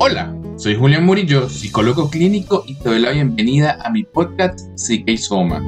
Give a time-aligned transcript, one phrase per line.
[0.00, 5.10] Hola, soy Julián Murillo, psicólogo clínico y te doy la bienvenida a mi podcast Psique
[5.10, 5.60] y Soma.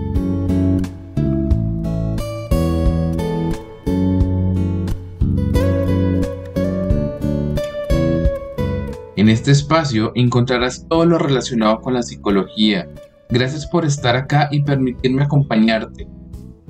[9.16, 12.88] En este espacio encontrarás todo lo relacionado con la psicología.
[13.30, 16.06] Gracias por estar acá y permitirme acompañarte.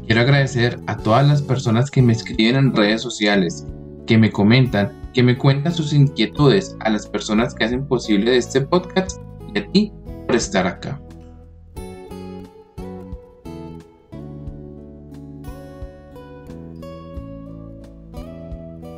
[0.06, 3.66] Quiero agradecer a todas las personas que me escriben en redes sociales,
[4.06, 8.60] que me comentan que me cuentan sus inquietudes a las personas que hacen posible este
[8.60, 9.20] podcast
[9.54, 9.92] y a ti
[10.26, 11.00] por estar acá.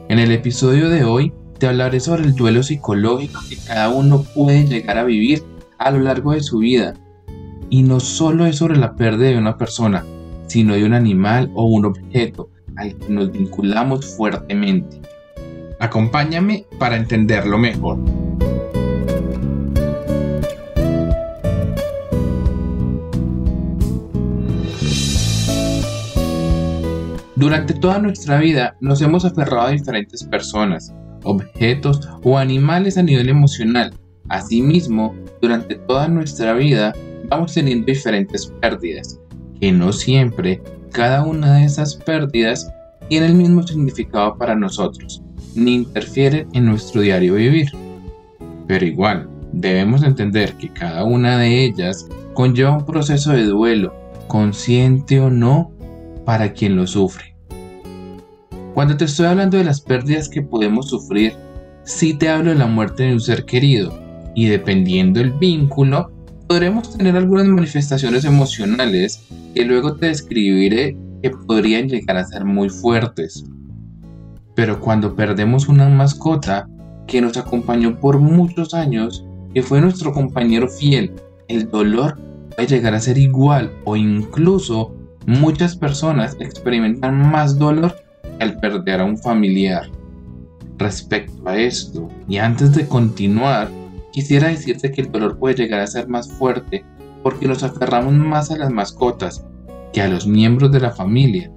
[0.08, 4.66] En el episodio de hoy te hablaré sobre el duelo psicológico que cada uno puede
[4.66, 5.42] llegar a vivir
[5.78, 6.92] a lo largo de su vida.
[7.70, 10.04] Y no solo es sobre la pérdida de una persona,
[10.48, 15.00] sino de un animal o un objeto al que nos vinculamos fuertemente.
[15.82, 17.98] Acompáñame para entenderlo mejor.
[27.34, 30.94] Durante toda nuestra vida nos hemos aferrado a diferentes personas,
[31.24, 33.92] objetos o animales a nivel emocional.
[34.28, 36.94] Asimismo, durante toda nuestra vida
[37.28, 39.18] vamos teniendo diferentes pérdidas,
[39.58, 42.70] que no siempre cada una de esas pérdidas
[43.08, 45.21] tiene el mismo significado para nosotros
[45.54, 47.70] ni interfiere en nuestro diario vivir.
[48.66, 53.94] Pero igual, debemos entender que cada una de ellas conlleva un proceso de duelo,
[54.28, 55.70] consciente o no,
[56.24, 57.34] para quien lo sufre.
[58.74, 61.34] Cuando te estoy hablando de las pérdidas que podemos sufrir,
[61.84, 63.92] sí te hablo de la muerte de un ser querido,
[64.34, 66.10] y dependiendo del vínculo,
[66.48, 69.22] podremos tener algunas manifestaciones emocionales
[69.54, 73.44] que luego te describiré que podrían llegar a ser muy fuertes.
[74.54, 76.68] Pero cuando perdemos una mascota
[77.06, 79.24] que nos acompañó por muchos años,
[79.54, 81.12] que fue nuestro compañero fiel,
[81.48, 82.18] el dolor
[82.54, 84.94] puede llegar a ser igual o incluso
[85.26, 87.96] muchas personas experimentan más dolor
[88.40, 89.88] al perder a un familiar.
[90.78, 93.70] Respecto a esto, y antes de continuar,
[94.12, 96.84] quisiera decirte que el dolor puede llegar a ser más fuerte
[97.22, 99.44] porque nos aferramos más a las mascotas
[99.92, 101.52] que a los miembros de la familia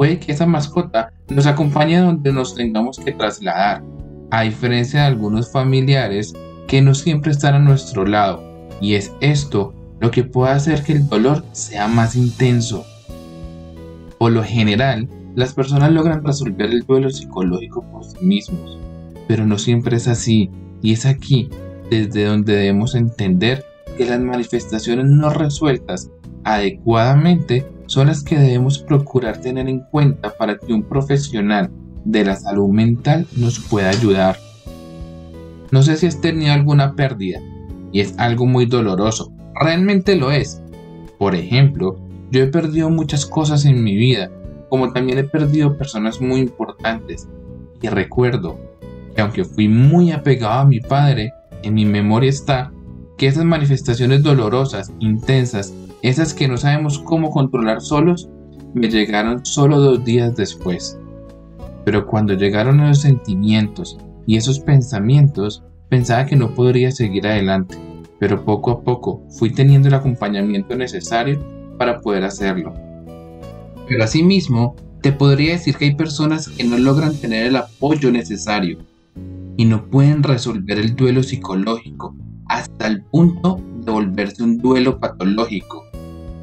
[0.00, 3.84] puede que esa mascota nos acompañe donde nos tengamos que trasladar,
[4.30, 6.32] a diferencia de algunos familiares
[6.66, 8.42] que no siempre están a nuestro lado,
[8.80, 12.86] y es esto lo que puede hacer que el dolor sea más intenso.
[14.16, 18.78] Por lo general, las personas logran resolver el duelo psicológico por sí mismos,
[19.28, 20.48] pero no siempre es así,
[20.80, 21.50] y es aquí
[21.90, 23.66] desde donde debemos entender
[23.98, 26.08] que las manifestaciones no resueltas
[26.44, 31.72] adecuadamente son las que debemos procurar tener en cuenta para que un profesional
[32.04, 34.38] de la salud mental nos pueda ayudar.
[35.72, 37.40] No sé si has tenido alguna pérdida
[37.90, 39.32] y es algo muy doloroso.
[39.60, 40.62] Realmente lo es.
[41.18, 41.98] Por ejemplo,
[42.30, 44.30] yo he perdido muchas cosas en mi vida,
[44.68, 47.28] como también he perdido personas muy importantes.
[47.82, 48.56] Y recuerdo
[49.16, 51.32] que aunque fui muy apegado a mi padre,
[51.64, 52.70] en mi memoria está
[53.18, 58.30] que esas manifestaciones dolorosas, intensas esas que no sabemos cómo controlar solos,
[58.74, 60.98] me llegaron solo dos días después.
[61.84, 67.76] Pero cuando llegaron esos sentimientos y esos pensamientos, pensaba que no podría seguir adelante,
[68.18, 71.44] pero poco a poco fui teniendo el acompañamiento necesario
[71.76, 72.72] para poder hacerlo.
[73.88, 78.78] Pero asimismo, te podría decir que hay personas que no logran tener el apoyo necesario
[79.56, 82.14] y no pueden resolver el duelo psicológico
[82.46, 85.79] hasta el punto de volverse un duelo patológico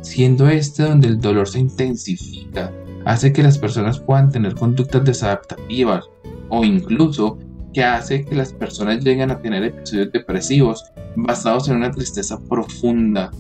[0.02, 2.72] siendo este donde el dolor se intensifica,
[3.06, 6.06] hace que las personas puedan tener conductas desadaptativas
[6.50, 7.38] o incluso
[7.74, 10.84] que hace que las personas lleguen a tener episodios depresivos
[11.16, 13.32] basados en una tristeza profunda.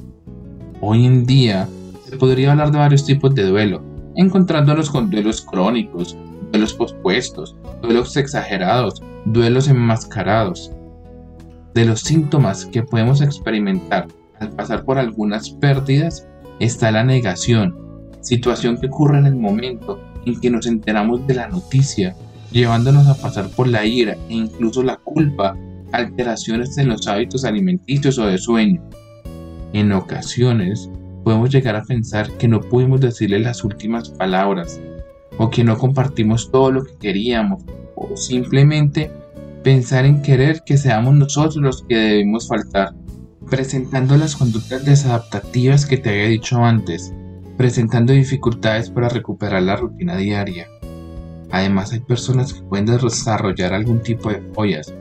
[0.79, 1.67] Hoy en día
[2.07, 3.81] se podría hablar de varios tipos de duelo,
[4.15, 6.15] encontrándonos con duelos crónicos,
[6.51, 10.71] duelos pospuestos, duelos exagerados, duelos enmascarados.
[11.73, 14.07] De los síntomas que podemos experimentar
[14.39, 16.27] al pasar por algunas pérdidas
[16.59, 17.75] está la negación,
[18.21, 22.15] situación que ocurre en el momento en que nos enteramos de la noticia,
[22.51, 25.57] llevándonos a pasar por la ira e incluso la culpa,
[25.92, 28.81] alteraciones en los hábitos alimenticios o de sueño.
[29.74, 30.89] En ocasiones
[31.24, 34.80] podemos llegar a pensar que no pudimos decirle las últimas palabras,
[35.38, 37.63] o que no compartimos todo lo que queríamos,
[37.95, 39.12] o simplemente
[39.63, 42.94] pensar en querer que seamos nosotros los que debemos faltar
[43.49, 47.13] presentando las conductas desadaptativas que te había dicho antes,
[47.57, 50.67] presentando dificultades para recuperar la rutina diaria.
[51.51, 54.94] Además hay personas que pueden desarrollar algún tipo de follas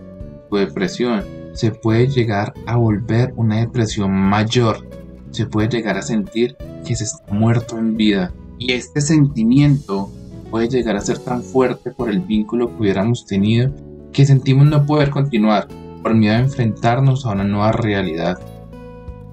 [0.51, 1.25] o depresión
[1.57, 4.87] se puede llegar a volver una depresión mayor.
[5.31, 6.57] Se puede llegar a sentir
[6.87, 8.33] que se está muerto en vida.
[8.59, 10.11] Y este sentimiento
[10.51, 13.73] puede llegar a ser tan fuerte por el vínculo que hubiéramos tenido
[14.13, 15.67] que sentimos no poder continuar
[16.07, 18.39] por miedo a enfrentarnos a una nueva realidad.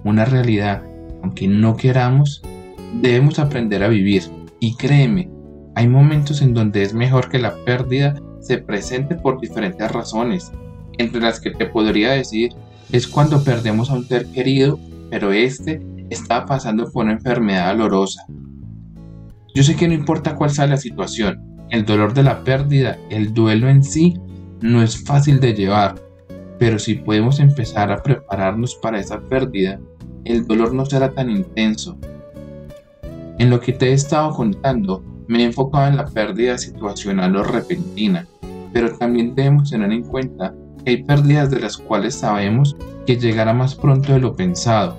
[0.03, 0.81] Una realidad,
[1.21, 2.41] aunque no queramos,
[2.99, 4.23] debemos aprender a vivir.
[4.59, 5.29] Y créeme,
[5.75, 10.51] hay momentos en donde es mejor que la pérdida se presente por diferentes razones,
[10.97, 12.53] entre las que te podría decir
[12.91, 14.79] es cuando perdemos a un ser querido,
[15.11, 15.79] pero este
[16.09, 18.25] está pasando por una enfermedad dolorosa.
[19.53, 21.39] Yo sé que no importa cuál sea la situación,
[21.69, 24.15] el dolor de la pérdida, el duelo en sí,
[24.61, 26.01] no es fácil de llevar,
[26.59, 29.79] pero si podemos empezar a prepararnos para esa pérdida,
[30.25, 31.97] el dolor no será tan intenso.
[33.39, 37.43] En lo que te he estado contando, me he enfocado en la pérdida situacional o
[37.43, 38.27] repentina,
[38.71, 40.53] pero también debemos tener en cuenta
[40.83, 44.97] que hay pérdidas de las cuales sabemos que llegará más pronto de lo pensado.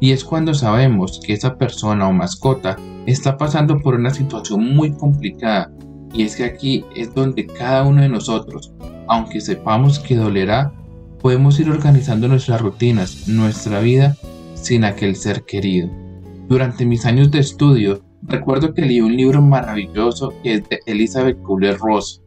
[0.00, 2.76] Y es cuando sabemos que esa persona o mascota
[3.06, 5.72] está pasando por una situación muy complicada.
[6.12, 8.72] Y es que aquí es donde cada uno de nosotros,
[9.08, 10.72] aunque sepamos que dolerá,
[11.20, 14.16] podemos ir organizando nuestras rutinas, nuestra vida,
[14.54, 15.88] sin aquel ser querido.
[16.48, 21.40] Durante mis años de estudio, recuerdo que leí un libro maravilloso que es de Elizabeth
[21.42, 22.22] Kubler-Ross.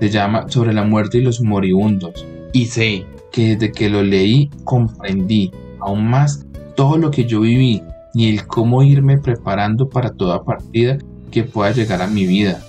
[0.00, 2.26] Se llama Sobre la muerte y los moribundos.
[2.52, 7.82] Y sé que desde que lo leí comprendí aún más todo lo que yo viví
[8.14, 10.98] y el cómo irme preparando para toda partida
[11.30, 12.62] que pueda llegar a mi vida.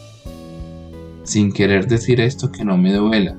[1.24, 3.38] Sin querer decir esto que no me duela,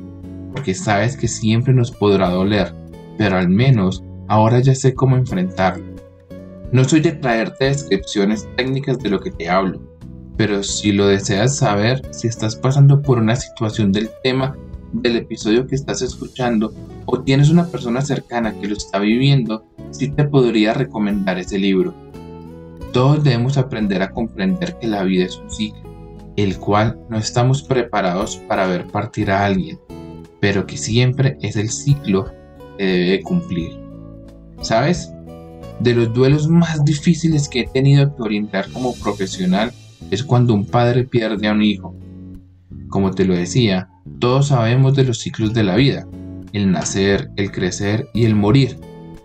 [0.52, 2.73] porque sabes que siempre nos podrá doler,
[3.19, 5.84] pero al menos ahora ya sé cómo enfrentarlo.
[6.70, 9.81] No soy de traerte descripciones técnicas de lo que te hablo,
[10.37, 14.56] pero si lo deseas saber, si estás pasando por una situación del tema
[14.93, 16.73] del episodio que estás escuchando
[17.06, 21.94] o tienes una persona cercana que lo está viviendo, sí te podría recomendar ese libro.
[22.93, 25.82] Todos debemos aprender a comprender que la vida es un ciclo,
[26.37, 29.79] el cual no estamos preparados para ver partir a alguien,
[30.40, 32.32] pero que siempre es el ciclo
[32.79, 33.79] que debe cumplir.
[34.61, 35.12] ¿Sabes?
[35.81, 39.73] De los duelos más difíciles que he tenido que orientar como profesional
[40.11, 41.94] es cuando un padre pierde a un hijo.
[42.88, 43.88] Como te lo decía,
[44.19, 46.06] todos sabemos de los ciclos de la vida,
[46.52, 48.79] el nacer, el crecer y el morir,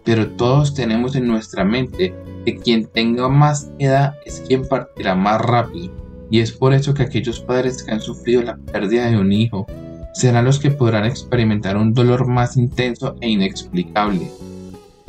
[0.04, 2.16] pero todos tenemos en nuestra mente
[2.46, 5.92] que quien tenga más edad es quien partirá más rápido,
[6.30, 9.66] y es por eso que aquellos padres que han sufrido la pérdida de un hijo
[10.14, 14.30] serán los que podrán experimentar un dolor más intenso e inexplicable,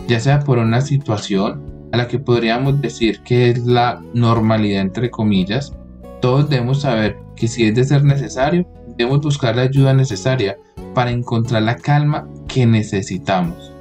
[0.06, 1.62] ya sea por una situación
[1.92, 5.72] a la que podríamos decir que es la normalidad entre comillas,
[6.20, 8.66] todos debemos saber que si es de ser necesario,
[8.96, 10.58] debemos buscar la ayuda necesaria
[10.94, 13.72] para encontrar la calma que necesitamos.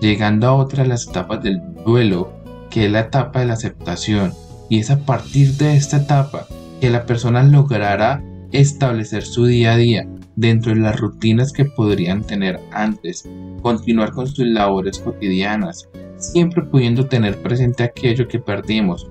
[0.00, 2.32] Llegando a otra de las etapas del duelo,
[2.70, 4.32] que es la etapa de la aceptación,
[4.72, 6.46] y es a partir de esta etapa
[6.80, 12.22] que la persona logrará establecer su día a día dentro de las rutinas que podrían
[12.22, 13.28] tener antes,
[13.60, 19.10] continuar con sus labores cotidianas, siempre pudiendo tener presente aquello que perdimos,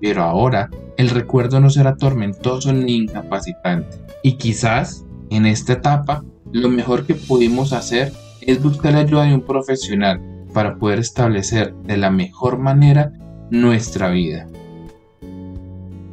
[0.00, 3.98] pero ahora el recuerdo no será tormentoso ni incapacitante.
[4.22, 9.34] Y quizás en esta etapa lo mejor que pudimos hacer es buscar la ayuda de
[9.34, 10.22] un profesional
[10.54, 13.12] para poder establecer de la mejor manera
[13.50, 14.48] nuestra vida.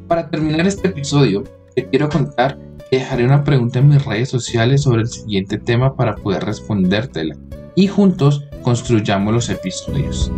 [0.10, 1.44] Para terminar este episodio,
[1.76, 2.58] te quiero contar
[2.90, 7.38] que dejaré una pregunta en mis redes sociales sobre el siguiente tema para poder respondértela
[7.76, 10.32] y juntos construyamos los episodios.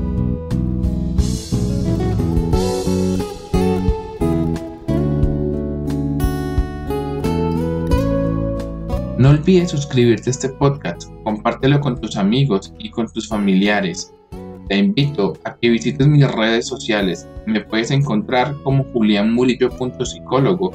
[9.17, 14.13] No olvides suscribirte a este podcast, compártelo con tus amigos y con tus familiares.
[14.71, 17.27] Te invito a que visites mis redes sociales.
[17.45, 20.71] Me puedes encontrar como julianmurillo.psicólogo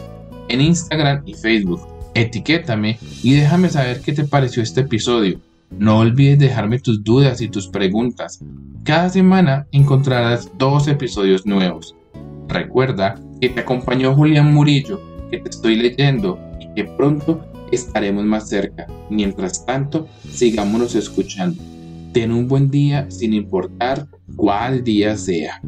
[0.49, 1.81] en Instagram y Facebook.
[2.13, 5.41] Etiquétame y déjame saber qué te pareció este episodio.
[5.71, 8.45] No olvides dejarme tus dudas y tus preguntas.
[8.85, 11.97] Cada semana encontrarás dos episodios nuevos.
[12.49, 15.01] Recuerda que te acompañó Julián Murillo,
[15.31, 18.89] que te estoy leyendo y que pronto estaremos más cerca.
[19.09, 21.63] Mientras tanto, sigámonos escuchando.
[22.17, 25.61] Ten un buen día sin importar cuál día sea.